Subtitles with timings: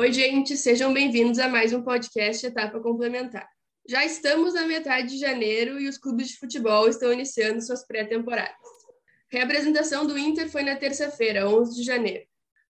[0.00, 3.48] Oi, gente, sejam bem-vindos a mais um podcast Etapa Complementar.
[3.84, 8.54] Já estamos na metade de janeiro e os clubes de futebol estão iniciando suas pré-temporadas.
[9.28, 12.24] Reapresentação do Inter foi na terça-feira, 11 de janeiro,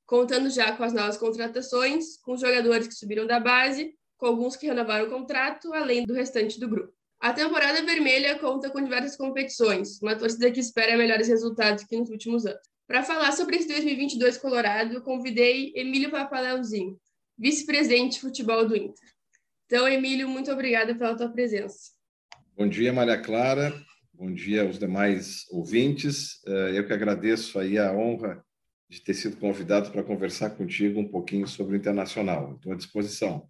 [0.07, 4.57] contando já com as novas contratações, com os jogadores que subiram da base, com alguns
[4.57, 6.95] que renovaram o contrato, além do restante do grupo.
[7.21, 12.09] A temporada vermelha conta com diversas competições, uma torcida que espera melhores resultados que nos
[12.09, 12.63] últimos anos.
[12.87, 16.99] Para falar sobre esse 2022 Colorado, convidei Emílio Papaleuzinho,
[17.39, 19.09] vice-presidente de futebol do Inter.
[19.67, 21.93] Então, Emílio, muito obrigada pela tua presença.
[22.57, 23.73] Bom dia, Maria Clara.
[24.13, 26.41] Bom dia aos demais ouvintes.
[26.47, 28.45] Eh, eu que agradeço aí a honra
[28.89, 32.55] de ter sido convidado para conversar contigo um pouquinho sobre o internacional.
[32.57, 33.49] Estou à disposição.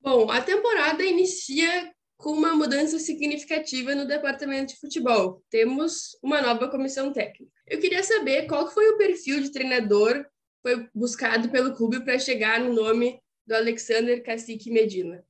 [0.00, 5.42] Bom, a temporada inicia com uma mudança significativa no departamento de futebol.
[5.50, 7.52] Temos uma nova comissão técnica.
[7.66, 10.24] Eu queria saber qual foi o perfil de treinador
[10.68, 15.24] foi buscado pelo clube para chegar no nome do Alexander Cacique Medina?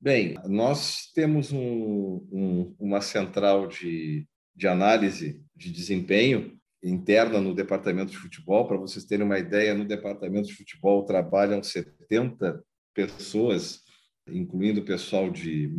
[0.00, 8.12] Bem, nós temos um, um, uma central de, de análise de desempenho interna no departamento
[8.12, 8.68] de futebol.
[8.68, 12.62] Para vocês terem uma ideia, no departamento de futebol trabalham 70
[12.94, 13.80] pessoas,
[14.28, 15.72] incluindo o pessoal de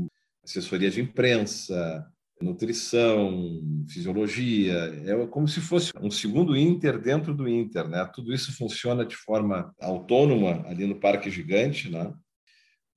[0.44, 2.06] assessoria de imprensa,
[2.42, 4.74] nutrição, fisiologia,
[5.06, 8.10] é como se fosse um segundo Inter dentro do Inter, né?
[8.14, 12.14] Tudo isso funciona de forma autônoma ali no Parque Gigante, né?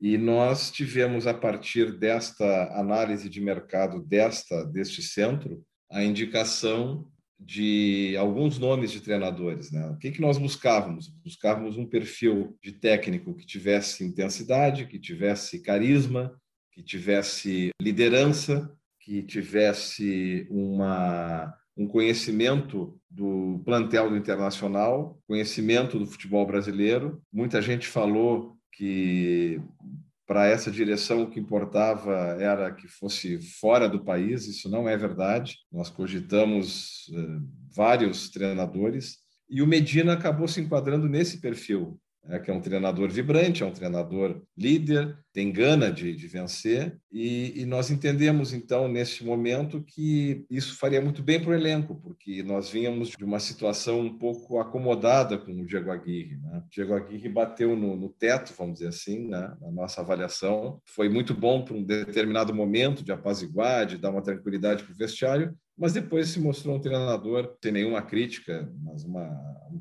[0.01, 2.45] E nós tivemos a partir desta
[2.79, 7.09] análise de mercado desta deste centro a indicação
[7.41, 9.89] de alguns nomes de treinadores, né?
[9.91, 11.09] O que que nós buscávamos?
[11.25, 16.33] Buscávamos um perfil de técnico que tivesse intensidade, que tivesse carisma,
[16.73, 18.73] que tivesse liderança,
[19.09, 27.23] que tivesse uma, um conhecimento do plantel do internacional, conhecimento do futebol brasileiro.
[27.33, 29.63] Muita gente falou que
[30.27, 34.47] para essa direção o que importava era que fosse fora do país.
[34.47, 35.57] Isso não é verdade.
[35.73, 42.51] Nós cogitamos uh, vários treinadores e o Medina acabou se enquadrando nesse perfil é, que
[42.51, 47.65] é um treinador vibrante, é um treinador líder, tem gana de, de vencer, e, e,
[47.65, 52.69] nós entendemos, então, neste momento, que isso faria muito bem para o elenco, porque nós
[52.69, 56.37] vínhamos de uma situação um pouco acomodada com o Diego Aguirre.
[56.37, 56.59] Né?
[56.59, 59.57] O Diego Aguirre bateu no, no teto, vamos dizer assim, né?
[59.61, 60.81] na nossa avaliação.
[60.85, 64.97] Foi muito bom para um determinado momento de apaziguar, de dar uma tranquilidade para o
[64.97, 69.31] vestiário, mas depois se mostrou um treinador sem nenhuma crítica, mas uma,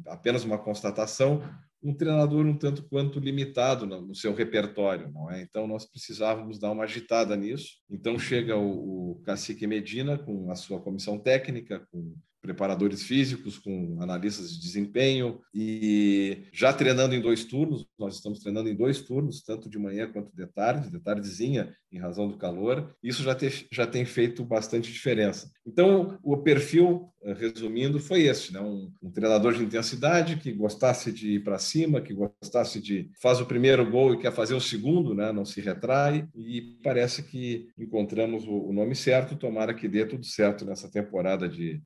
[0.06, 1.42] apenas uma constatação
[1.82, 5.42] um treinador um tanto quanto limitado no seu repertório, não é?
[5.42, 7.78] Então nós precisávamos dar uma agitada nisso.
[7.90, 12.16] Então chega o, o Cacique Medina com a sua comissão técnica, com
[12.48, 17.86] preparadores físicos, com analistas de desempenho e já treinando em dois turnos.
[18.00, 22.00] Nós estamos treinando em dois turnos, tanto de manhã quanto de tarde, de tardezinha, em
[22.00, 22.96] razão do calor.
[23.04, 25.52] Isso já, te, já tem feito bastante diferença.
[25.66, 28.60] Então, o perfil, eh, resumindo, foi esse: né?
[28.60, 33.40] um, um treinador de intensidade que gostasse de ir para cima, que gostasse de faz
[33.40, 35.32] o primeiro gol e quer fazer o segundo, né?
[35.32, 36.28] não se retrai.
[36.36, 39.36] E parece que encontramos o, o nome certo.
[39.36, 41.82] Tomara que dê tudo certo nessa temporada de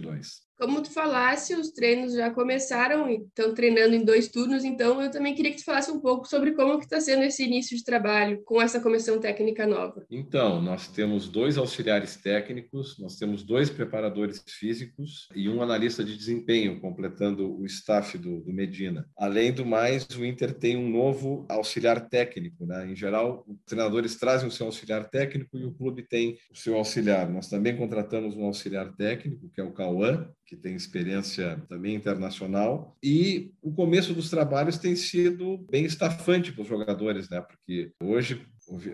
[0.00, 0.42] 2022.
[0.64, 5.10] Como tu falasse, os treinos já começaram e estão treinando em dois turnos, então eu
[5.10, 7.84] também queria que tu falasse um pouco sobre como que está sendo esse início de
[7.84, 10.06] trabalho com essa comissão técnica nova.
[10.10, 16.16] Então, nós temos dois auxiliares técnicos, nós temos dois preparadores físicos e um analista de
[16.16, 19.06] desempenho, completando o staff do, do Medina.
[19.18, 22.64] Além do mais, o Inter tem um novo auxiliar técnico.
[22.64, 22.90] Né?
[22.90, 26.74] Em geral, os treinadores trazem o seu auxiliar técnico e o clube tem o seu
[26.76, 27.28] auxiliar.
[27.28, 32.96] Nós também contratamos um auxiliar técnico, que é o Cauã, que tem experiência também internacional.
[33.02, 37.40] E o começo dos trabalhos tem sido bem estafante para os jogadores, né?
[37.40, 38.46] Porque hoje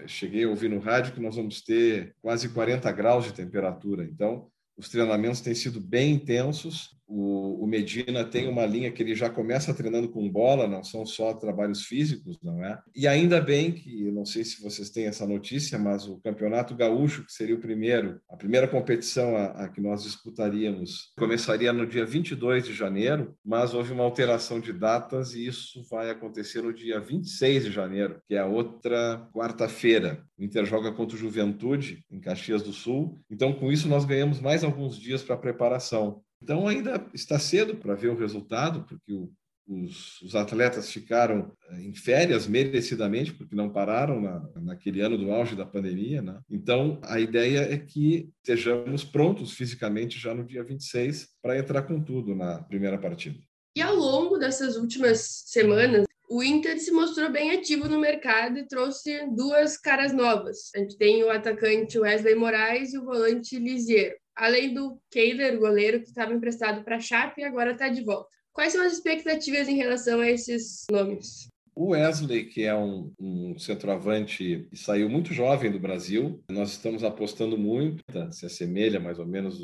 [0.07, 4.05] cheguei a ouvir no rádio que nós vamos ter quase 40 graus de temperatura.
[4.05, 9.17] Então, os treinamentos têm sido bem intensos o, o, Medina tem uma linha que ele
[9.17, 12.81] já começa treinando com bola, não são só trabalhos físicos, não é?
[12.95, 17.27] E ainda bem que, não sei se vocês têm essa notícia, mas o Campeonato Gaúcho,
[17.27, 22.07] que seria o primeiro, a primeira competição a, a que nós disputaríamos, começaria no dia
[22.07, 27.01] 22 de janeiro, mas houve uma alteração de datas e isso vai acontecer no dia
[27.01, 30.25] 26 de janeiro, que é a outra quarta-feira.
[30.39, 33.21] O Inter joga contra o Juventude, em Caxias do Sul.
[33.29, 36.23] Então, com isso, nós ganhamos mais alguns dias para preparação.
[36.43, 39.31] Então, ainda está cedo para ver o resultado, porque o,
[39.69, 45.31] os, os, atletas ficaram eh, em férias merecidamente, porque não pararam na, naquele ano do
[45.31, 46.23] auge da pandemia.
[46.23, 46.41] Né?
[46.51, 52.03] Então, a ideia é que estejamos prontos fisicamente já no dia 26 para entrar com
[52.03, 53.39] tudo na primeira partida.
[53.77, 58.67] E ao longo dessas últimas semanas, o Inter se mostrou bem ativo no mercado e
[58.67, 60.71] trouxe duas caras novas.
[60.75, 66.01] A gente tem o atacante Wesley Moraes e o volante Lisiero, além do Keiler, goleiro
[66.01, 68.29] que estava emprestado para a Chape e agora está de volta.
[68.53, 71.49] Quais são as expectativas em relação a esses nomes?
[71.75, 77.05] O Wesley, que é um, um centroavante e saiu muito jovem do Brasil, nós estamos
[77.05, 79.61] apostando muito, se assemelha mais ou menos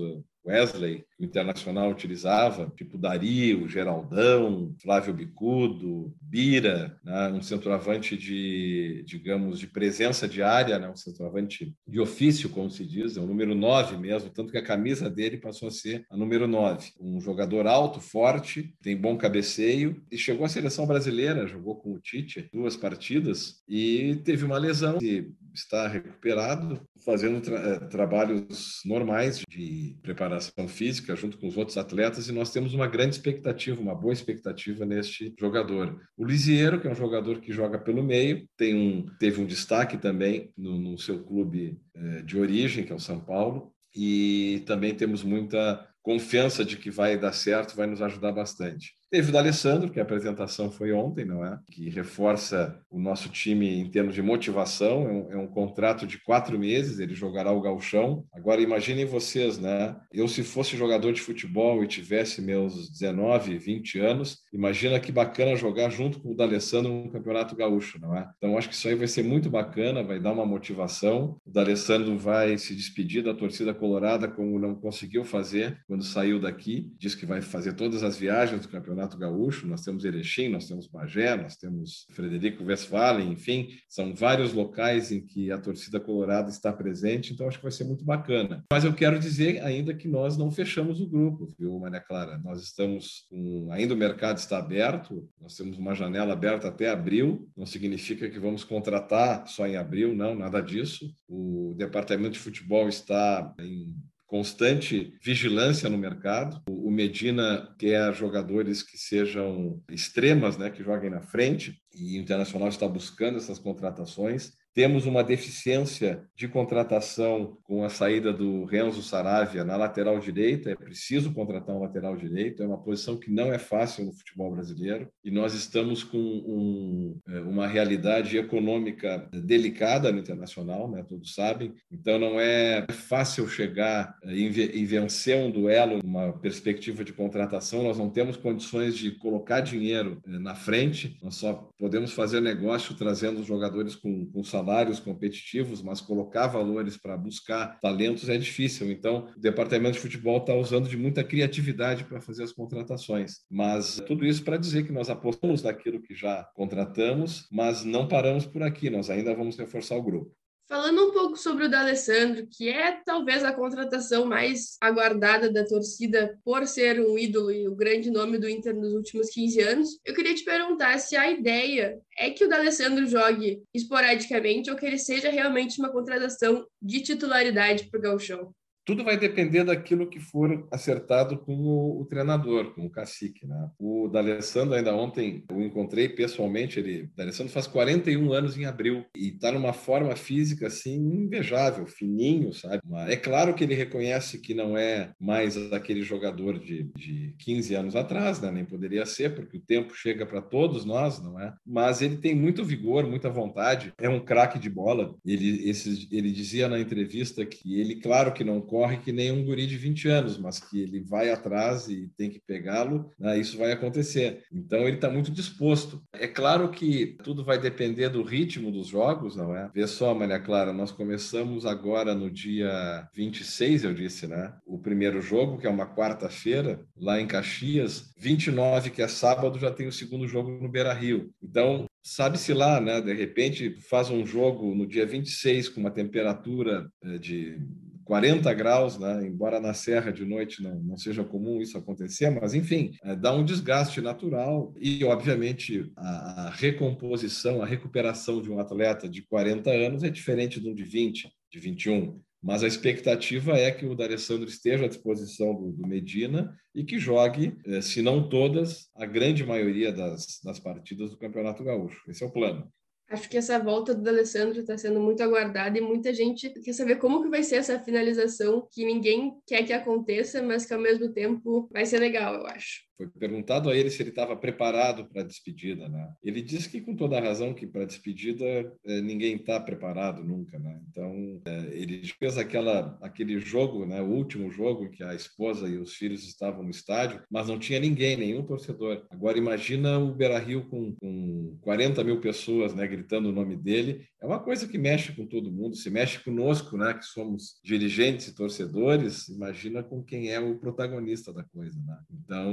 [0.46, 7.28] Wesley, o Internacional utilizava, tipo Dario, Geraldão, Flávio Bicudo, Bira, né?
[7.28, 10.88] um centroavante de, digamos, de presença diária, né?
[10.88, 14.64] um centroavante de ofício, como se diz, é o número 9 mesmo, tanto que a
[14.64, 16.92] camisa dele passou a ser a número 9.
[17.00, 21.98] Um jogador alto, forte, tem bom cabeceio e chegou à seleção brasileira, jogou com o
[21.98, 29.42] Tite duas partidas e teve uma lesão e está recuperado, fazendo tra eh, trabalhos normais
[29.48, 33.94] de preparação física junto com os outros atletas e nós temos uma grande expectativa, uma
[33.94, 36.00] boa expectativa neste jogador.
[36.16, 39.96] O Lisiero, que é um jogador que joga pelo meio, tem um, teve um destaque
[39.96, 44.94] também no, no seu clube eh, de origem, que é o São Paulo, e também
[44.94, 48.92] temos muita confiança de que vai dar certo, vai nos ajudar bastante.
[49.08, 51.60] Teve o da Alessandro, que a apresentação foi ontem, não é?
[51.70, 55.08] Que reforça o nosso time em termos de motivação.
[55.08, 58.24] É um, é um contrato de quatro meses, ele jogará o galchão.
[58.32, 59.94] Agora, imaginem vocês, né?
[60.12, 65.54] Eu, se fosse jogador de futebol e tivesse meus 19, 20 anos, imagina que bacana
[65.54, 68.28] jogar junto com o D'Alessandro no Campeonato Gaúcho, não é?
[68.38, 71.40] Então, acho que isso aí vai ser muito bacana, vai dar uma motivação.
[71.46, 76.92] O D'Alessandro vai se despedir da torcida colorada como não conseguiu fazer quando saiu daqui.
[76.98, 80.66] Diz que vai fazer todas as viagens do Campeonato Campeonato Gaúcho, nós temos Erechim, nós
[80.66, 86.48] temos Bagé, nós temos Frederico Westphalen, enfim, são vários locais em que a torcida colorada
[86.48, 88.64] está presente, então acho que vai ser muito bacana.
[88.72, 92.38] Mas eu quero dizer ainda que nós não fechamos o grupo, viu, Maria Clara?
[92.38, 93.68] Nós estamos com...
[93.70, 98.38] ainda o mercado está aberto, nós temos uma janela aberta até abril, não significa que
[98.38, 101.14] vamos contratar só em abril, não, nada disso.
[101.28, 103.94] O departamento de futebol está em
[104.26, 106.62] constante vigilância no mercado.
[106.68, 112.68] O Medina quer jogadores que sejam extremas, né, que joguem na frente, e o Internacional
[112.68, 114.52] está buscando essas contratações.
[114.76, 120.68] Temos uma deficiência de contratação com a saída do Renzo Saravia na lateral direita.
[120.68, 122.62] É preciso contratar um lateral direito.
[122.62, 125.08] É uma posição que não é fácil no futebol brasileiro.
[125.24, 131.02] E nós estamos com um, é, uma realidade econômica delicada no internacional, né?
[131.08, 131.72] todos sabem.
[131.90, 137.82] Então não é fácil chegar e vencer um duelo numa perspectiva de contratação.
[137.82, 141.16] Nós não temos condições de colocar dinheiro é, na frente.
[141.22, 146.48] Nós só podemos fazer negócio trazendo os jogadores com, com salário salários competitivos, mas colocar
[146.48, 148.90] valores para buscar talentos é difícil.
[148.90, 153.44] Então, o departamento de futebol está usando de muita criatividade para fazer as contratações.
[153.48, 158.44] Mas tudo isso para dizer que nós apostamos naquilo que já contratamos, mas não paramos
[158.44, 160.34] por aqui, nós ainda vamos reforçar o grupo.
[160.68, 166.36] Falando um pouco sobre o D'Alessandro, que é talvez a contratação mais aguardada da torcida
[166.44, 170.12] por ser um ídolo e o grande nome do Inter nos últimos 15 anos, eu
[170.12, 174.98] queria te perguntar se a ideia é que o D'Alessandro jogue esporadicamente ou que ele
[174.98, 178.52] seja realmente uma contratação de titularidade para o Gauchão
[178.86, 183.44] tudo vai depender daquilo que for acertado com o, o, treinador, com o cacique.
[183.44, 183.68] Né?
[183.80, 189.30] O D'Alessandro, ainda ontem, eu encontrei pessoalmente, ele, D'Alessandro faz 41 anos em abril e
[189.30, 192.80] está numa forma física assim invejável, fininho, sabe?
[193.08, 197.96] É claro que ele reconhece que não é mais aquele jogador de, de 15 anos
[197.96, 198.52] atrás, né?
[198.52, 201.52] nem poderia ser, porque o tempo chega para todos nós, não é?
[201.66, 205.16] Mas ele tem muito vigor, muita vontade, é um craque de bola.
[205.26, 209.42] Ele, esse, ele dizia na entrevista que ele, claro que não corre que nem um
[209.42, 213.56] guri de 20 anos, mas que ele vai atrás e tem que pegá-lo, né, isso
[213.56, 214.42] vai acontecer.
[214.52, 216.02] Então ele está muito disposto.
[216.12, 219.70] É claro que tudo vai depender do ritmo dos jogos, não é?
[219.74, 224.52] Vê só, Maria Clara, nós começamos agora no dia 26, eu disse, né?
[224.66, 229.70] O primeiro jogo, que é uma quarta-feira, lá em Caxias, 29, que é sábado, já
[229.70, 231.30] tem o segundo jogo no Beira Rio.
[231.42, 233.00] Então, sabe-se lá, né?
[233.00, 237.58] De repente faz um jogo no dia 26 com uma temperatura eh, de
[238.06, 239.26] 40 graus, né?
[239.26, 243.34] embora na serra de noite não, não seja comum isso acontecer, mas enfim, é, dá
[243.34, 249.70] um desgaste natural e, obviamente, a, a, recomposição, a recuperação de um atleta de 40
[249.70, 252.20] anos é diferente de um de 20, de 21.
[252.40, 257.00] Mas a expectativa é que o D'Alessandro esteja à disposição do, do Medina e que
[257.00, 262.08] jogue, é, se não todas, a grande maioria das, das partidas do Campeonato Gaúcho.
[262.08, 262.70] Esse é o plano.
[263.08, 266.96] Acho que essa volta do Alessandro está sendo muito aguardada e muita gente quer saber
[266.96, 271.12] como que vai ser essa finalização que ninguém quer que aconteça, mas que ao mesmo
[271.12, 272.86] tempo vai ser legal, eu acho.
[272.96, 276.08] Foi perguntado a ele se ele estava preparado para a despedida, né?
[276.24, 280.24] Ele disse que com toda a razão que para a despedida é, ninguém está preparado
[280.24, 280.80] nunca, né?
[280.88, 284.00] Então é, ele fez aquela aquele jogo, né?
[284.00, 287.78] O último jogo que a esposa e os filhos estavam no estádio, mas não tinha
[287.78, 289.06] ninguém, nenhum torcedor.
[289.10, 292.86] Agora imagina o Beira-Rio com, com 40 mil pessoas, né?
[292.96, 294.06] Gritando o nome dele.
[294.20, 296.94] É uma coisa que mexe com todo mundo, se mexe conosco, né?
[296.94, 299.28] Que somos dirigentes e torcedores.
[299.28, 301.98] Imagina com quem é o protagonista da coisa, né?
[302.10, 302.46] Então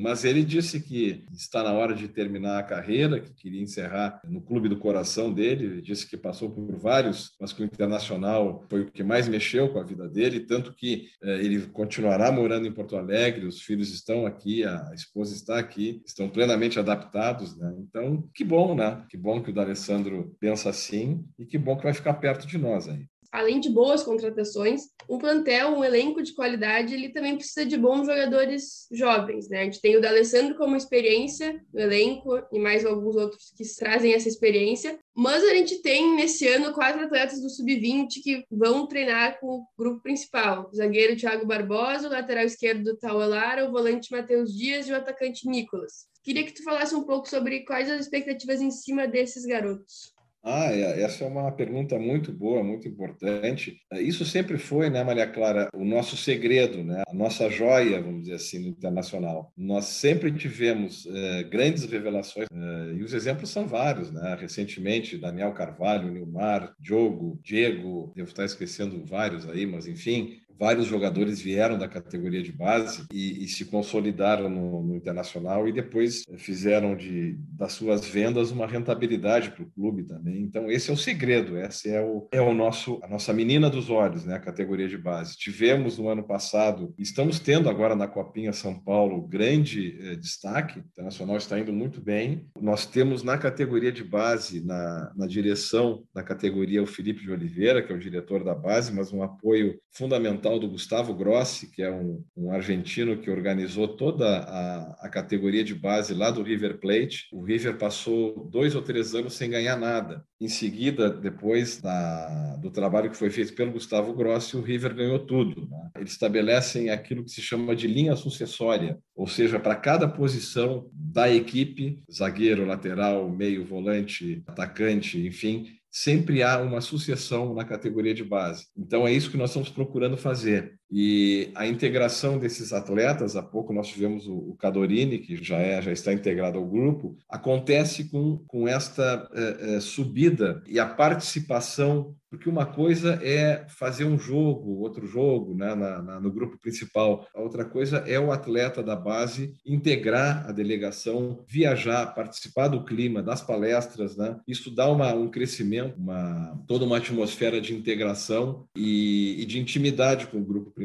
[0.00, 4.40] mas ele disse que está na hora de terminar a carreira, que queria encerrar no
[4.40, 5.64] clube do coração dele.
[5.64, 9.68] Ele disse que passou por vários, mas que o Internacional foi o que mais mexeu
[9.68, 13.92] com a vida dele, tanto que eh, ele continuará morando em Porto Alegre, os filhos
[13.92, 17.74] estão aqui, a esposa está aqui, estão plenamente adaptados, né?
[17.78, 19.04] Então, que bom, né?
[19.08, 22.56] Que bom que o D'Alessandro pensa assim e que bom que vai ficar perto de
[22.56, 27.66] nós aí além de boas contratações, um plantel, um elenco de qualidade, ele também precisa
[27.66, 29.62] de bons jogadores jovens, né?
[29.62, 34.14] A gente tem o D'Alessandro como experiência no elenco e mais alguns outros que trazem
[34.14, 39.40] essa experiência, mas a gente tem nesse ano quatro atletas do sub-20 que vão treinar
[39.40, 44.56] com o grupo principal: o zagueiro Thiago Barbosa, o lateral esquerdo Tauelara, o volante Matheus
[44.56, 46.06] Dias e o atacante Nicolas.
[46.24, 50.14] Queria que tu falasse um pouco sobre quais as expectativas em cima desses garotos.
[50.46, 53.78] Ah, é, essa é uma pergunta muito boa, muito importante.
[53.90, 58.24] É, isso sempre foi, né, Maria Clara, o nosso segredo, né, a nossa joia, vamos
[58.24, 59.50] dizer assim, no internacional.
[59.56, 64.36] Nós sempre tivemos é, grandes revelações é, e os exemplos são vários, né?
[64.38, 71.40] Recentemente, Daniel Carvalho, Nilmar, Diogo, Diego, devo estar esquecendo vários aí, mas enfim, vários jogadores
[71.40, 76.96] vieram da categoria de base e, e se consolidaram no, no, internacional e depois fizeram
[76.96, 80.42] de, das suas vendas uma rentabilidade para o clube também.
[80.42, 83.90] Então esse é o segredo, esse é o, é o nosso a nossa menina dos
[83.90, 84.34] olhos, né?
[84.34, 85.36] A categoria de base.
[85.36, 90.78] Tivemos no ano passado, estamos tendo agora na Copinha São Paulo grande eh, destaque.
[90.78, 92.46] O internacional está indo muito bem.
[92.60, 97.82] Nós temos na categoria de base, na, na direção da categoria o Felipe de Oliveira,
[97.82, 101.82] que é o diretor da base, mas um apoio fundamental tal do Gustavo Grossi, que
[101.82, 106.78] é um, um argentino que organizou toda a, a, categoria de base lá do River
[106.78, 107.28] Plate.
[107.32, 110.22] O River passou dois ou três anos sem ganhar nada.
[110.38, 115.18] Em seguida, depois da, do trabalho que foi feito pelo Gustavo Grossi, o River ganhou
[115.20, 115.66] tudo.
[115.66, 115.90] Né?
[115.96, 121.32] Eles estabelecem aquilo que se chama de linha sucessória, ou seja, para cada posição da
[121.32, 128.66] equipe, zagueiro, lateral, meio, volante, atacante, enfim, sempre há uma sucessão na categoria de base.
[128.76, 130.76] Então é isso que nós estamos procurando fazer.
[130.96, 135.90] E a integração desses atletas, há pouco nós tivemos o, Cadorini, que já, é, já
[135.90, 142.48] está integrado ao grupo, acontece com, com esta é, é, subida e a participação, porque
[142.48, 147.40] uma coisa é fazer um jogo, outro jogo né, na, na, no grupo principal, a
[147.40, 153.42] outra coisa é o atleta da base integrar a delegação, viajar, participar do clima, das
[153.42, 154.36] palestras, né?
[154.46, 160.26] isso dá uma, um crescimento, uma, toda uma atmosfera de integração e, e de intimidade
[160.28, 160.83] com o grupo principal.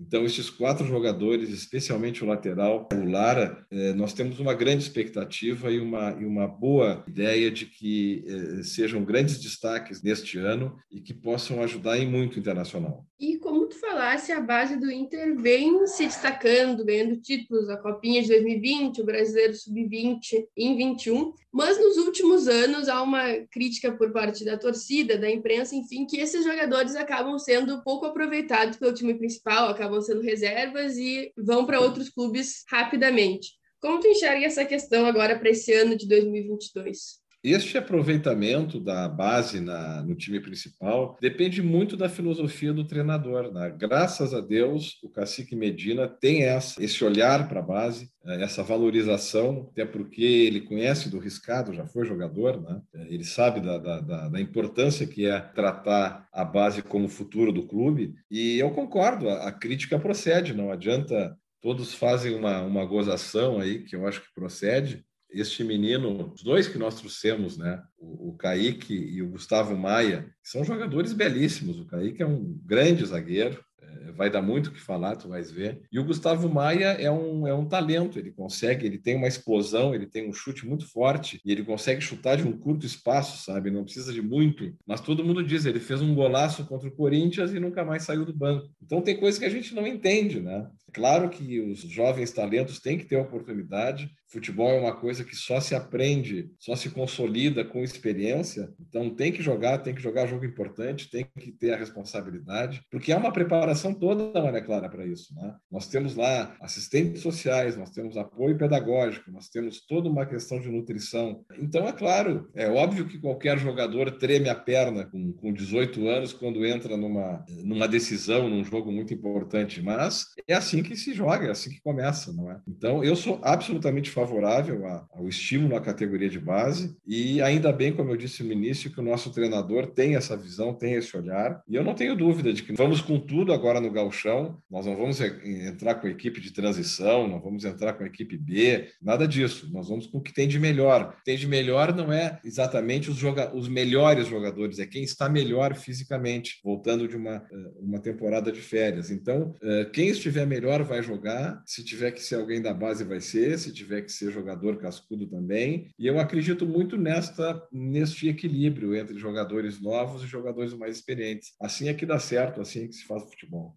[0.00, 5.70] Então, esses quatro jogadores, especialmente o lateral, o Lara, eh, nós temos uma grande expectativa
[5.70, 11.00] e uma, e uma boa ideia de que eh, sejam grandes destaques neste ano e
[11.00, 13.06] que possam ajudar em muito o internacional.
[13.20, 18.22] E como tu falasse, a base do Inter vem se destacando, ganhando títulos, a Copinha
[18.22, 24.12] de 2020, o Brasileiro Sub-20 em 21, mas nos últimos anos há uma crítica por
[24.12, 29.14] parte da torcida, da imprensa, enfim, que esses jogadores acabam sendo pouco aproveitados pelo time
[29.14, 29.27] principal,
[29.68, 33.52] acabam sendo reservas e vão para outros clubes rapidamente.
[33.80, 37.20] Como tu enxerga essa questão agora para esse ano de 2022?
[37.42, 43.52] Este aproveitamento da base na, no time principal depende muito da filosofia do treinador.
[43.52, 43.72] Né?
[43.78, 48.64] Graças a Deus, o Cacique Medina tem essa, esse olhar para a base, eh, essa
[48.64, 52.80] valorização, até porque ele conhece do riscado, já foi jogador, né?
[52.92, 57.66] Eh, ele sabe da, da, da importância que é tratar a base como futuro do
[57.68, 58.14] clube.
[58.28, 63.84] E eu concordo, a, a crítica procede, não adianta todos fazem uma, uma gozação aí,
[63.84, 67.82] que eu acho que procede, este menino, os dois que nós trouxemos, né?
[67.98, 71.78] O, o Kaique e o Gustavo Maia, são jogadores belíssimos.
[71.78, 75.50] O Kaique é um grande zagueiro, é, vai dar muito o que falar, tu vais
[75.50, 75.82] ver.
[75.92, 79.94] E o Gustavo Maia é um, é um talento, ele consegue, ele tem uma explosão,
[79.94, 83.70] ele tem um chute muito forte e ele consegue chutar de um curto espaço, sabe?
[83.70, 84.74] Não precisa de muito.
[84.86, 88.24] Mas todo mundo diz, ele fez um golaço contra o Corinthians e nunca mais saiu
[88.24, 88.68] do banco.
[88.82, 90.68] Então tem coisa que a gente não entende, né?
[90.92, 94.10] Claro que os jovens talentos têm que ter oportunidade.
[94.28, 98.68] Futebol é uma coisa que só se aprende, só se consolida com experiência.
[98.78, 103.10] Então tem que jogar, tem que jogar jogo importante, tem que ter a responsabilidade, porque
[103.10, 105.34] há uma preparação toda, Maria Clara, para isso.
[105.34, 105.54] Né?
[105.70, 110.68] Nós temos lá assistentes sociais, nós temos apoio pedagógico, nós temos toda uma questão de
[110.68, 111.44] nutrição.
[111.58, 116.32] Então, é claro, é óbvio que qualquer jogador treme a perna com, com 18 anos
[116.32, 121.46] quando entra numa, numa decisão, num jogo muito importante, mas é assim que se joga,
[121.46, 122.60] é assim que começa, não é?
[122.68, 128.10] Então, eu sou absolutamente favorável ao estímulo à categoria de base e ainda bem, como
[128.10, 131.76] eu disse no início, que o nosso treinador tem essa visão, tem esse olhar e
[131.76, 135.20] eu não tenho dúvida de que vamos com tudo agora no galchão, nós não vamos
[135.20, 140.06] entrar com equipe de transição, não vamos entrar com equipe B, nada disso, nós vamos
[140.06, 141.02] com o que tem de melhor.
[141.02, 145.02] O que tem de melhor não é exatamente os, joga os melhores jogadores, é quem
[145.02, 149.10] está melhor fisicamente, voltando de uma, eh, uma temporada de férias.
[149.10, 153.20] Então, eh, quem estiver melhor vai jogar, se tiver que ser alguém da base vai
[153.20, 155.90] ser, se tiver que ser jogador cascudo também.
[155.98, 161.54] E eu acredito muito nesta neste equilíbrio entre jogadores novos e jogadores mais experientes.
[161.60, 163.76] Assim é que dá certo, assim é que se faz futebol.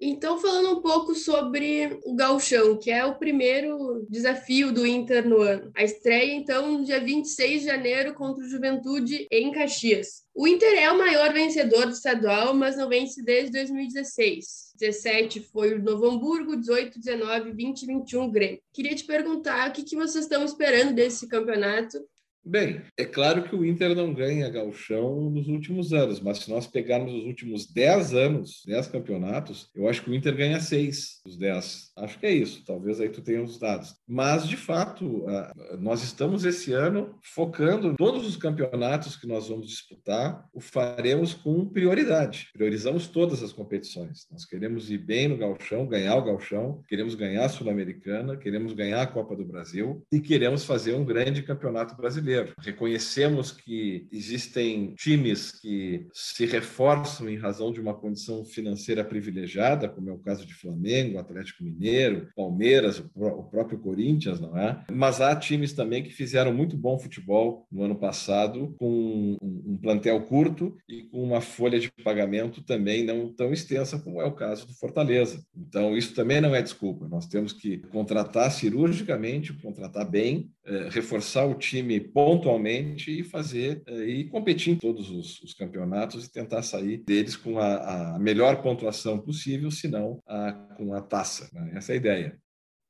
[0.00, 5.40] Então, falando um pouco sobre o Gauchão, que é o primeiro desafio do Inter no
[5.40, 5.70] ano.
[5.74, 10.24] A estreia, então, no dia 26 de janeiro contra o Juventude em Caxias.
[10.34, 14.72] O Inter é o maior vencedor do estadual, mas não vence desde 2016.
[14.78, 18.60] 17 foi o Novo Hamburgo, 18, 19, 20 21 Grêmio.
[18.72, 21.98] Queria te perguntar o que, que vocês estão esperando desse campeonato
[22.46, 26.66] Bem, é claro que o Inter não ganha galchão nos últimos anos, mas se nós
[26.66, 31.38] pegarmos os últimos 10 anos, 10 campeonatos, eu acho que o Inter ganha 6 dos
[31.38, 31.92] 10.
[31.96, 33.94] Acho que é isso, talvez aí tu tenha os dados.
[34.06, 35.24] Mas, de fato,
[35.78, 41.66] nós estamos esse ano focando todos os campeonatos que nós vamos disputar, o faremos com
[41.66, 42.50] prioridade.
[42.52, 44.26] Priorizamos todas as competições.
[44.30, 49.00] Nós queremos ir bem no galchão, ganhar o galchão, queremos ganhar a Sul-Americana, queremos ganhar
[49.00, 55.52] a Copa do Brasil e queremos fazer um grande campeonato brasileiro Reconhecemos que existem times
[55.52, 60.54] que se reforçam em razão de uma condição financeira privilegiada, como é o caso de
[60.54, 64.84] Flamengo, Atlético Mineiro, Palmeiras, o próprio Corinthians, não é?
[64.90, 70.20] Mas há times também que fizeram muito bom futebol no ano passado, com um plantel
[70.22, 74.66] curto e com uma folha de pagamento também não tão extensa como é o caso
[74.66, 75.44] do Fortaleza.
[75.56, 77.08] Então, isso também não é desculpa.
[77.08, 84.04] Nós temos que contratar cirurgicamente, contratar bem, eh, reforçar o time pontualmente e fazer eh,
[84.04, 88.62] e competir em todos os, os, campeonatos e tentar sair deles com a, a melhor
[88.62, 91.50] pontuação possível, se não a, com a taça.
[91.52, 91.74] Né?
[91.76, 92.38] Essa é a ideia.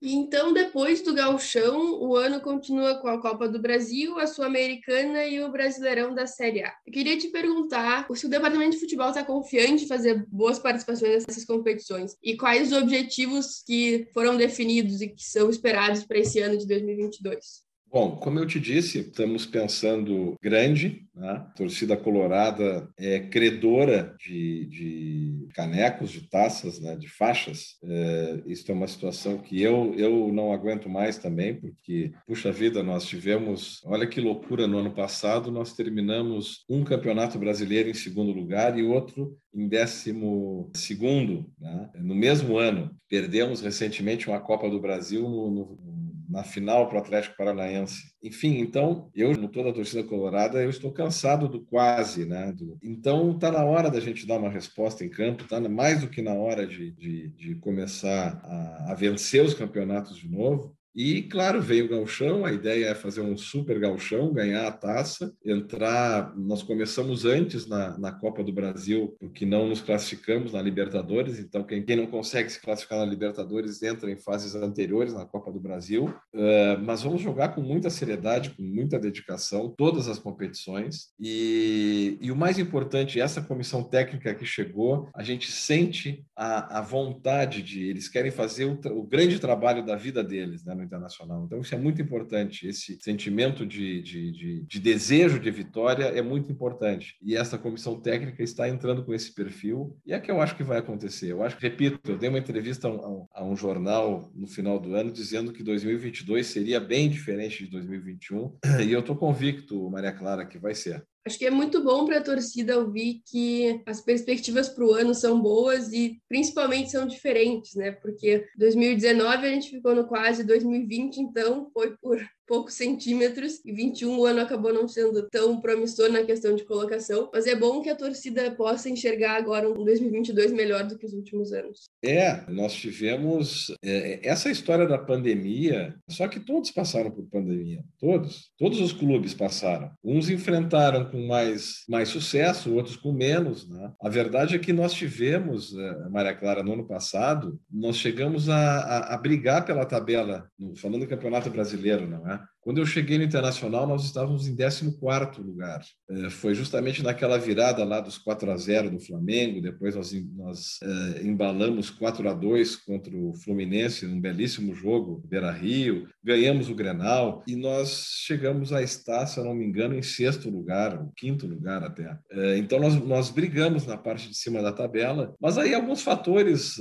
[0.01, 5.43] Então, depois do Gauchão, o ano continua com a Copa do Brasil, a Sul-Americana e
[5.43, 6.73] o Brasileirão da Série A.
[6.87, 11.25] Eu queria te perguntar se o Departamento de Futebol está confiante em fazer boas participações
[11.27, 16.39] nessas competições e quais os objetivos que foram definidos e que são esperados para esse
[16.39, 17.65] ano de 2022.
[17.95, 21.07] Bom, como eu te disse, estamos pensando grande.
[21.15, 21.29] Né?
[21.29, 26.97] A torcida colorada é credora de, de canecos, de taças, né?
[26.97, 27.77] de faixas.
[27.85, 32.83] É, isso é uma situação que eu, eu não aguento mais também, porque, puxa vida,
[32.83, 33.81] nós tivemos.
[33.85, 38.83] Olha que loucura no ano passado, nós terminamos um campeonato brasileiro em segundo lugar e
[38.83, 41.91] outro em décimo segundo, né?
[42.01, 42.91] no mesmo ano.
[43.09, 46.04] Perdemos recentemente uma Copa do Brasil no, no
[46.35, 48.13] na final para o Atlético Paranaense.
[48.21, 52.53] Enfim, então, eu, no toda a torcida colorada, eu estou cansado do quase, né?
[52.53, 52.77] Do...
[52.83, 56.21] Então, está na hora da gente dar uma resposta em campo, está mais do que
[56.21, 60.77] na hora de, de, de começar a, a vencer os campeonatos de novo.
[60.95, 65.33] E, claro, veio o galchão, a ideia é fazer um super galchão, ganhar a taça,
[65.45, 66.33] entrar...
[66.37, 71.65] Nós começamos antes na, na Copa do Brasil, porque não nos classificamos na Libertadores, então
[71.65, 75.59] quem, quem não consegue se classificar na Libertadores entra em fases anteriores na Copa do
[75.59, 76.15] Brasil.
[76.33, 81.09] Uh, mas vamos jogar com muita seriedade, com muita dedicação, todas as competições.
[81.19, 86.81] E, e o mais importante, essa comissão técnica que chegou, a gente sente a, a
[86.81, 87.89] vontade de...
[87.89, 90.84] Eles querem fazer o, o grande trabalho da vida deles, né?
[90.85, 91.45] Internacional.
[91.45, 92.67] Então, isso é muito importante.
[92.67, 97.17] Esse sentimento de, de, de, de, desejo de vitória é muito importante.
[97.23, 100.63] E essa comissão técnica está entrando com esse perfil, e é que eu acho que
[100.63, 101.33] vai acontecer.
[101.33, 104.79] Eu acho que, repito, eu dei uma entrevista a um, a um jornal no final
[104.79, 110.13] do ano dizendo que 2022 seria bem diferente de 2021, e eu estou convicto, Maria
[110.13, 111.05] Clara, que vai ser.
[111.27, 115.15] Acho que é muito bom para a torcida ouvir que as perspectivas para o ano
[115.15, 117.93] são boas e principalmente são diferentes, né?
[117.93, 124.19] Porque 2019 a gente ficou no quase 2020, então foi por poucos centímetros, e 21
[124.19, 127.91] o ano acabou não sendo tão promissor na questão de colocação, mas é bom que
[127.91, 131.89] a torcida possa enxergar agora um 2022 melhor do que os últimos anos.
[132.05, 138.51] É, nós tivemos é, essa história da pandemia, só que todos passaram por pandemia, todos,
[138.59, 139.91] todos os clubes passaram.
[140.05, 143.93] Uns enfrentaram com mais, mais sucesso, outros com menos, né?
[144.01, 148.57] A verdade é que nós tivemos, é, Maria Clara, no ano passado, nós chegamos a,
[148.57, 152.34] a, a brigar pela tabela, falando do Campeonato Brasileiro, não é?
[152.35, 152.54] China.
[152.65, 155.85] Quando eu cheguei no Internacional, nós estávamos em 14º lugar.
[156.09, 160.79] É, foi justamente naquela virada lá dos 4 a 0 do Flamengo, depois nós, nós
[160.83, 167.45] é, embalamos 4 a 2 contra o Fluminense, um belíssimo jogo, Beira-Rio, ganhamos o Grenal
[167.47, 171.47] e nós chegamos a estar, se eu não me engano, em sexto lugar, ou quinto
[171.47, 172.17] lugar até.
[172.31, 176.77] É, então nós, nós brigamos na parte de cima da tabela, mas aí alguns fatores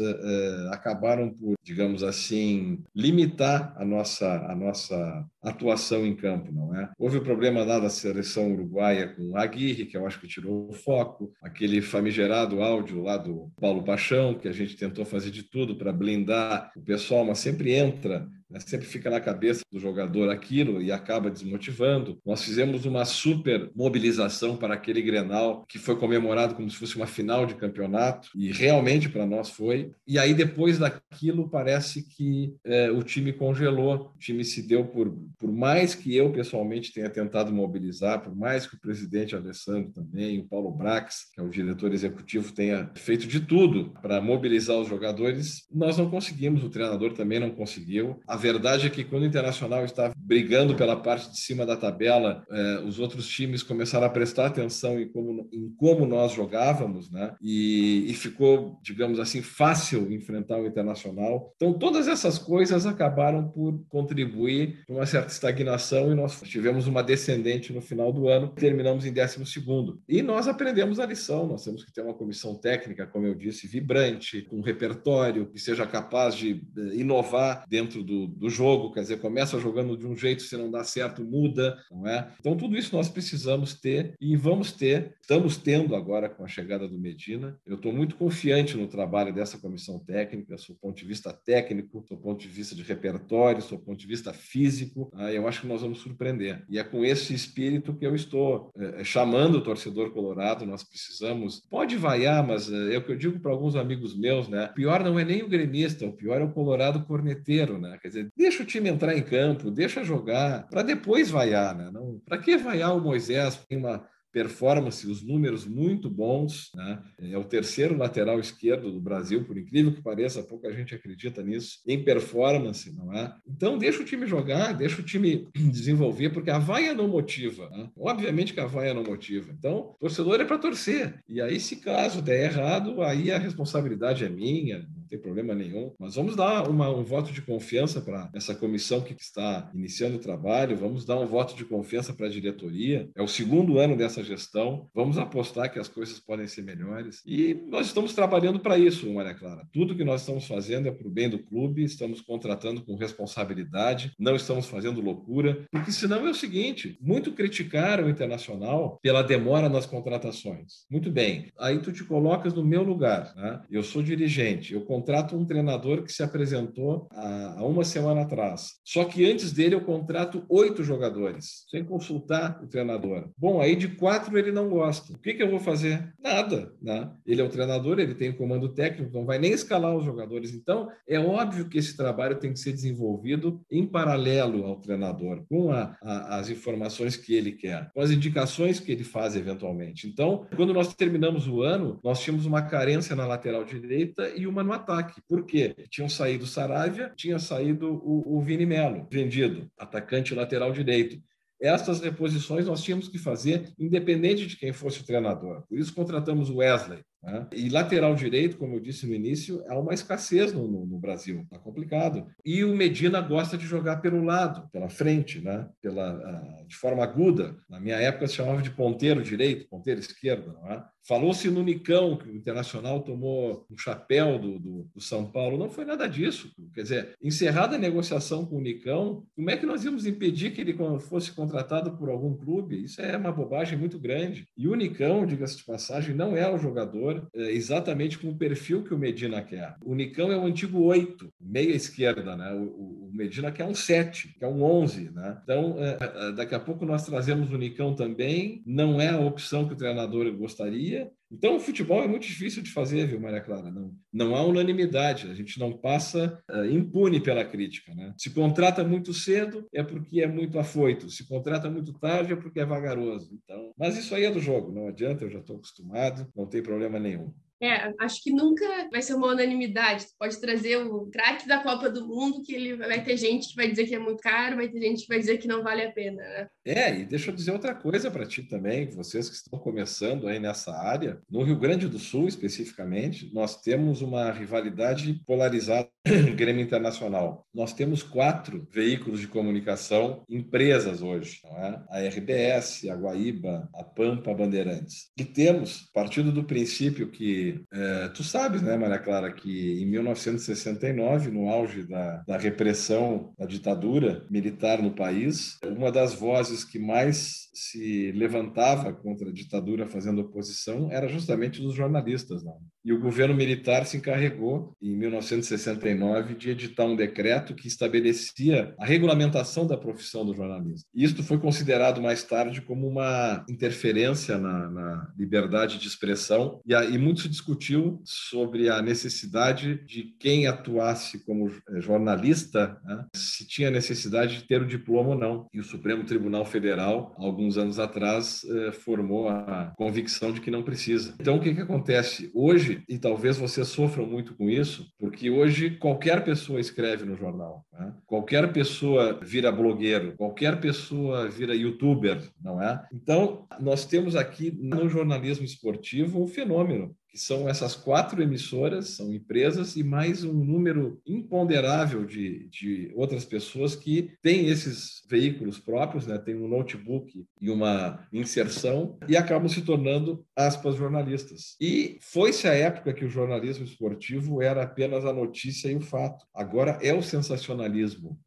[0.72, 5.73] acabaram por, digamos assim, limitar a nossa, a nossa atuação
[6.06, 6.90] em campo, não é?
[6.98, 10.70] Houve o problema lá da seleção uruguaia com o Aguirre, que eu acho que tirou
[10.70, 15.44] o foco, aquele famigerado áudio lá do Paulo Paixão, que a gente tentou fazer de
[15.44, 18.60] tudo para blindar o pessoal, mas sempre entra né?
[18.60, 22.20] Sempre fica na cabeça do jogador aquilo e acaba desmotivando.
[22.26, 27.08] Nós fizemos uma super mobilização para aquele Grenal que foi comemorado como se fosse uma
[27.08, 29.92] final de campeonato e realmente para nós foi.
[30.08, 35.12] E aí depois daquilo parece que é, o time congelou, o time se deu por
[35.38, 40.40] por mais que eu pessoalmente tenha tentado mobilizar, por mais que o presidente Alessandro também,
[40.40, 44.88] o Paulo Brax, que é o diretor executivo, tenha feito de tudo para mobilizar os
[44.88, 48.20] jogadores, nós não conseguimos, o treinador também não conseguiu.
[48.28, 52.44] A verdade é que quando o Internacional estava brigando pela parte de cima da tabela,
[52.52, 57.36] eh, os outros times começaram a prestar atenção em como, em como nós jogávamos, né?
[57.42, 61.54] E, e ficou, digamos assim, fácil enfrentar o Internacional.
[61.56, 67.02] Então, todas essas coisas acabaram por contribuir para uma certa estagnação e nós tivemos uma
[67.02, 70.02] descendente no final do ano, terminamos em 12 segundo.
[70.08, 73.68] E nós aprendemos a lição, nós temos que ter uma comissão técnica, como eu disse,
[73.68, 79.02] vibrante, com um repertório que seja capaz de eh, inovar dentro do, do jogo, quer
[79.02, 82.32] dizer, começa jogando de um jeito, se não dá certo, muda, não é?
[82.40, 86.88] Então, tudo isso nós precisamos ter e vamos ter, estamos tendo agora com a chegada
[86.88, 87.58] do Medina.
[87.66, 92.18] Eu estou muito confiante no trabalho dessa comissão técnica, do ponto de vista técnico, do
[92.18, 95.82] ponto de vista de repertório, do ponto de vista físico, ah, eu acho que nós
[95.82, 96.64] vamos surpreender.
[96.70, 101.62] E é com esse espírito que eu estou é, chamando o torcedor colorado, nós precisamos,
[101.70, 104.70] pode vaiar, mas é, é o que eu digo para alguns amigos meus, né?
[104.72, 107.98] O pior não é nem o gremista, o pior é o colorado corneteiro, né?
[108.02, 111.90] Quer dizer, deixa o time entrar em campo, deixa jogar, para depois vaiar, né?
[111.92, 113.58] Não, para que vaiar o Moisés?
[113.68, 116.72] Tem uma performance, os números muito bons.
[116.74, 117.02] Né?
[117.20, 121.78] É o terceiro lateral esquerdo do Brasil, por incrível que pareça, pouca gente acredita nisso,
[121.88, 123.34] em performance, não é?
[123.48, 127.70] Então, deixa o time jogar, deixa o time desenvolver, porque a vaia não motiva.
[127.70, 127.90] Né?
[127.96, 129.54] Obviamente que a vaia não motiva.
[129.58, 131.22] Então, torcedor é para torcer.
[131.30, 135.92] E aí, se caso der errado, aí a responsabilidade é minha, tem problema nenhum.
[136.00, 140.20] Mas vamos dar uma, um voto de confiança para essa comissão que está iniciando o
[140.20, 143.10] trabalho, vamos dar um voto de confiança para a diretoria.
[143.16, 147.22] É o segundo ano dessa gestão, vamos apostar que as coisas podem ser melhores.
[147.26, 149.68] E nós estamos trabalhando para isso, Maria Clara.
[149.72, 154.14] Tudo que nós estamos fazendo é para o bem do clube, estamos contratando com responsabilidade,
[154.18, 159.70] não estamos fazendo loucura, porque senão é o seguinte: muito criticaram o Internacional pela demora
[159.70, 160.86] nas contratações.
[160.90, 163.34] Muito bem, aí tu te colocas no meu lugar.
[163.36, 163.62] Né?
[163.70, 168.76] Eu sou dirigente, eu contrato um treinador que se apresentou há, uma semana atrás.
[168.86, 173.30] Só que antes dele eu contrato oito jogadores, sem consultar o treinador.
[173.38, 175.12] Bom, aí de quatro ele não gosta.
[175.14, 176.14] O que, que eu vou fazer?
[176.22, 176.72] Nada.
[176.82, 177.12] Né?
[177.26, 180.54] Ele é o treinador, ele tem o comando técnico, não vai nem escalar os jogadores.
[180.54, 185.72] Então, é óbvio que esse trabalho tem que ser desenvolvido em paralelo ao treinador, com
[185.72, 190.08] a, a, as informações que ele quer, com as indicações que ele faz eventualmente.
[190.08, 194.64] Então, quando nós terminamos o ano, nós tínhamos uma carência na lateral direita e uma
[194.64, 195.22] no ataque ataque.
[195.28, 195.76] Por quê?
[195.90, 201.22] Tinham saído Saravia, tinha saído o, o Vini Melo, vendido, atacante lateral direito.
[201.62, 205.64] Essas reposições nós tínhamos que fazer independente de quem fosse o treinador.
[205.68, 207.00] Por isso contratamos o Wesley.
[207.24, 207.48] Né?
[207.54, 211.42] E lateral direito, como eu disse no início, é uma escassez no, no, no Brasil,
[211.44, 212.28] está complicado.
[212.44, 215.70] E o Medina gosta de jogar pelo lado, pela frente, né?
[215.82, 217.56] pela, uh, de forma aguda.
[217.70, 220.52] Na minha época se chamava de ponteiro direito, ponteiro esquerdo.
[220.52, 220.84] Não é?
[221.06, 225.58] Falou-se no Nicão, que o Internacional tomou um chapéu do, do, do, São Paulo.
[225.58, 226.50] Não foi nada disso.
[226.74, 230.62] Quer dizer, encerrada a negociação com o Nicão, como é que nós íamos impedir que
[230.62, 232.84] ele fosse contratado por algum clube?
[232.84, 234.48] Isso é uma bobagem muito grande.
[234.58, 238.84] E o Nicão, diga-se de passagem, não é o jogador é, exatamente com o perfil
[238.84, 239.76] que o Medina quer.
[239.84, 242.54] O Nicão é o antigo oito, meia esquerda, né?
[242.54, 245.12] O, o Medina quer um 7, quer um 11.
[245.12, 245.40] Né?
[245.44, 249.68] Então, é, é, daqui a pouco nós trazemos o Nicão também, não é a opção
[249.68, 251.12] que o treinador gostaria.
[251.32, 253.72] Então, o futebol é muito difícil de fazer, viu, Maria Clara?
[253.72, 256.40] Não, não há unanimidade, a gente não passa
[256.72, 257.94] impune pela crítica.
[257.96, 258.14] Né?
[258.18, 261.10] Se contrata muito cedo, é porque é muito afoito.
[261.10, 263.32] Se contrata muito tarde, é porque é vagaroso.
[263.44, 266.62] Então, mas isso aí é do jogo, não adianta, eu já estou acostumado, não tem
[266.62, 267.34] problema nenhum.
[267.62, 270.06] É, acho que nunca vai ser uma unanimidade.
[270.06, 273.56] Tu pode trazer o craque da Copa do Mundo, que ele vai ter gente que
[273.56, 275.84] vai dizer que é muito caro, vai ter gente que vai dizer que não vale
[275.84, 276.48] a pena, né?
[276.66, 280.40] É, e deixa eu dizer outra coisa para ti também, vocês que estão começando aí
[280.40, 281.22] nessa área.
[281.30, 285.90] No Rio Grande do Sul, especificamente, nós temos uma rivalidade polarizada
[286.36, 287.48] Grêmio Internacional.
[287.54, 291.80] Nós temos quatro veículos de comunicação, empresas hoje, é?
[291.90, 295.12] A RBS, a Guaíba, a Pampa, a Bandeirantes.
[295.18, 301.32] E temos, partindo do princípio que, é, tu sabes, né, Maria Clara, que em 1969,
[301.32, 307.43] no auge da, da repressão da ditadura militar no país, uma das vozes que mais
[307.54, 312.44] se levantava contra a ditadura fazendo oposição era justamente dos jornalistas.
[312.44, 312.58] Não?
[312.84, 318.86] E o governo militar se encarregou, em 1969, de editar um decreto que estabelecia a
[318.86, 320.86] regulamentação da profissão do jornalismo.
[320.94, 326.84] Isto foi considerado mais tarde como uma interferência na, na liberdade de expressão, e, a,
[326.84, 333.48] e muito se discutiu sobre a necessidade de quem atuasse como eh, jornalista, né, se
[333.48, 335.48] tinha necessidade de ter o diploma ou não.
[335.54, 340.64] E o Supremo Tribunal Federal, alguns anos atrás, eh, formou a convicção de que não
[340.64, 341.16] precisa.
[341.20, 342.32] Então, o que, que acontece?
[342.34, 347.66] Hoje, e talvez vocês sofram muito com isso, porque hoje qualquer pessoa escreve no jornal,
[347.74, 347.94] né?
[348.06, 352.86] qualquer pessoa vira blogueiro, qualquer pessoa vira youtuber, não é?
[352.94, 359.14] Então, nós temos aqui no jornalismo esportivo um fenômeno que são essas quatro emissoras, são
[359.14, 366.08] empresas, e mais um número imponderável de, de outras pessoas que têm esses veículos próprios,
[366.08, 366.18] né?
[366.18, 371.56] tem um notebook e uma inserção, e acabam se tornando, aspas, jornalistas.
[371.62, 376.26] E foi-se a época que o jornalismo esportivo era apenas a notícia e o fato.
[376.34, 377.63] Agora é o sensacionalismo,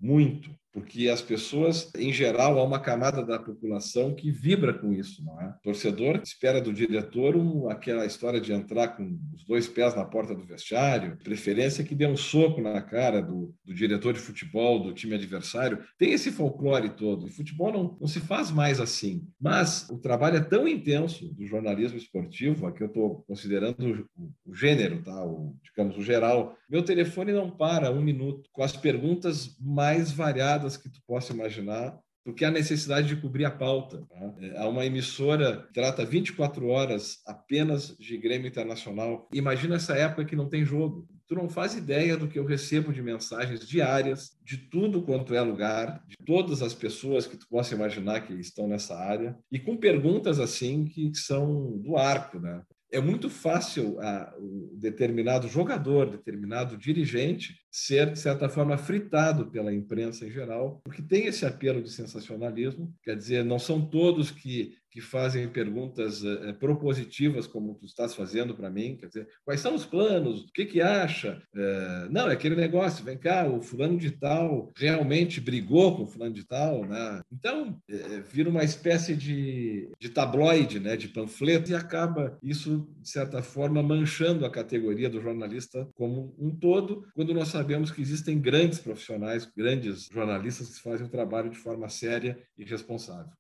[0.01, 5.25] muito porque as pessoas, em geral, há uma camada da população que vibra com isso,
[5.25, 5.47] não é?
[5.49, 10.05] O torcedor espera do diretor um, aquela história de entrar com os dois pés na
[10.05, 14.79] porta do vestiário, preferência que dê um soco na cara do, do diretor de futebol,
[14.79, 15.83] do time adversário.
[15.97, 17.27] Tem esse folclore todo.
[17.27, 19.27] E futebol não, não se faz mais assim.
[19.41, 24.55] Mas o trabalho é tão intenso do jornalismo esportivo, aqui eu estou considerando o, o,
[24.55, 25.25] gênero, tá?
[25.25, 26.55] o, digamos, o geral.
[26.69, 32.01] Meu telefone não para um minuto com as perguntas mais variadas que tu possa imaginar,
[32.25, 34.05] porque há necessidade de cobrir a pauta.
[34.09, 34.35] Tá?
[34.41, 39.29] É, há uma emissora que trata 24 horas apenas de Grêmio Internacional.
[39.33, 41.07] Imagina essa época que não tem jogo.
[41.29, 45.41] Tu não faz ideia do que eu recebo de mensagens diárias, de tudo quanto é
[45.41, 49.77] lugar, de todas as pessoas que tu possa imaginar que estão nessa área, e com
[49.77, 52.61] perguntas assim que são do arco, né?
[52.91, 59.75] É muito fácil a, o determinado jogador, determinado dirigente, ser, de certa forma, fritado pela
[59.75, 62.95] imprensa em geral, porque tem esse apelo de sensacionalismo.
[63.03, 68.55] Quer dizer, não são todos que que fazem perguntas é, propositivas, como tu estás fazendo
[68.55, 71.43] para mim, quer dizer, quais são os planos, o que que acha?
[71.55, 76.07] É, não, é aquele negócio, vem cá, o fulano de tal realmente brigou com o
[76.07, 77.21] fulano de tal, né?
[77.31, 83.11] Então, é, vira uma espécie de, de tabloide, né, de panfleto, e acaba isso, de
[83.11, 88.41] certa forma, manchando a categoria do jornalista como um todo, quando nós sabemos que existem
[88.41, 93.31] grandes profissionais, grandes jornalistas que fazem o trabalho de forma séria e responsável.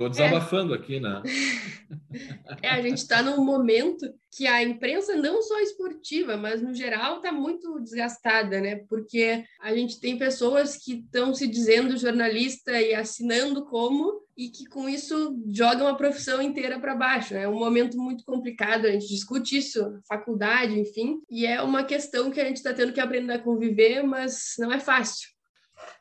[0.00, 0.78] Estou desabafando é.
[0.78, 1.22] aqui, né?
[2.62, 7.16] É, a gente está num momento que a imprensa, não só esportiva, mas no geral,
[7.16, 8.76] está muito desgastada, né?
[8.88, 14.64] Porque a gente tem pessoas que estão se dizendo jornalista e assinando como, e que
[14.66, 17.34] com isso jogam a profissão inteira para baixo.
[17.34, 17.42] Né?
[17.42, 22.30] É um momento muito complicado, a gente discute isso faculdade, enfim, e é uma questão
[22.30, 25.28] que a gente está tendo que aprender a conviver, mas não é fácil.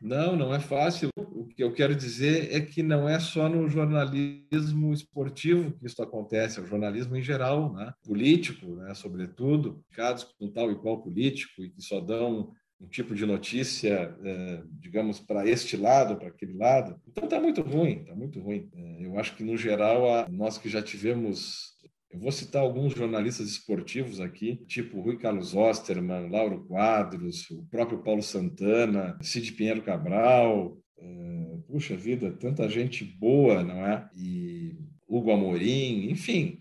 [0.01, 1.09] Não, não é fácil.
[1.15, 6.01] O que eu quero dizer é que não é só no jornalismo esportivo que isso
[6.01, 7.93] acontece, é o jornalismo em geral, né?
[8.03, 8.93] político, né?
[8.93, 14.15] sobretudo, casos com tal e qual político e que só dão um tipo de notícia,
[14.23, 16.99] é, digamos, para este lado, para aquele lado.
[17.05, 18.69] Então está muito ruim, está muito ruim.
[18.73, 21.77] É, eu acho que, no geral, nós que já tivemos
[22.11, 27.99] eu vou citar alguns jornalistas esportivos aqui, tipo Rui Carlos Osterman, Lauro Quadros, o próprio
[27.99, 30.77] Paulo Santana, Cid Pinheiro Cabral.
[30.97, 34.09] É, puxa vida, tanta gente boa, não é?
[34.15, 34.75] E
[35.07, 36.59] Hugo Amorim, enfim,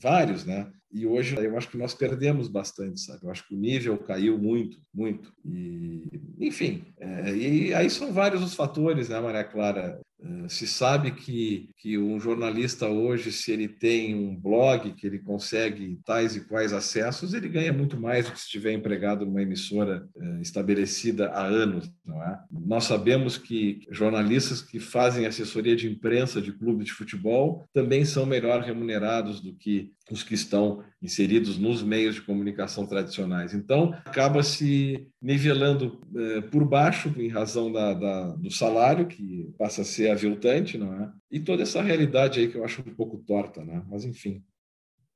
[0.00, 0.70] vários, né?
[0.92, 3.24] e hoje eu acho que nós perdemos bastante, sabe?
[3.24, 5.32] Eu acho que o nível caiu muito, muito.
[5.44, 10.00] E, enfim, é, e aí são vários os fatores, né, Maria Clara?
[10.22, 15.18] Eh, se sabe que, que um jornalista hoje, se ele tem um blog, que ele
[15.18, 19.42] consegue tais e quais acessos, ele ganha muito mais do que se estiver empregado numa
[19.42, 22.38] emissora uh, estabelecida há anos, não é?
[22.50, 28.26] Nós sabemos que jornalistas que fazem assessoria de imprensa de clube de futebol também são
[28.26, 33.54] melhor remunerados do que os que estão inseridos nos meios de comunicação tradicionais.
[33.54, 39.82] Então, acaba se nivelando eh, por baixo em razão da, da, do salário, que passa
[39.82, 41.12] a ser aviltante, não é?
[41.30, 43.82] E toda essa realidade aí que eu acho um pouco torta, né?
[43.88, 44.44] Mas, enfim.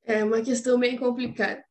[0.03, 1.63] É uma questão bem complicada.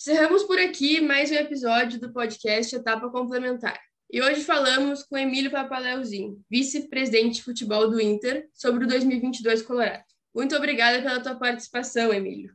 [0.00, 3.78] Encerramos por aqui mais um episódio do podcast Etapa Complementar.
[4.14, 10.04] E hoje falamos com Emílio Papaleuzinho, vice-presidente de futebol do Inter, sobre o 2022 Colorado.
[10.32, 12.52] Muito obrigada pela tua participação, Emílio.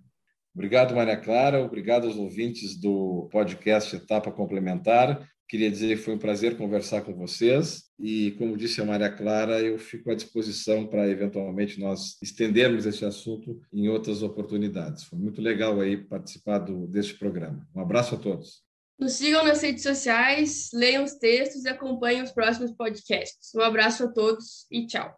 [0.55, 1.61] Obrigado, Maria Clara.
[1.61, 5.29] Obrigado aos ouvintes do podcast Etapa Complementar.
[5.49, 9.59] Queria dizer que foi um prazer conversar com vocês e, como disse a Maria Clara,
[9.59, 15.03] eu fico à disposição para eventualmente nós estendermos esse assunto em outras oportunidades.
[15.03, 17.67] Foi muito legal aí participar do, deste programa.
[17.75, 18.68] Um abraço a todos.
[18.99, 23.55] Nos sigam nas redes sociais, leiam os textos e acompanhem os próximos podcasts.
[23.55, 25.17] Um abraço a todos e tchau.